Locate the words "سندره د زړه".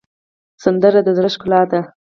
0.63-1.29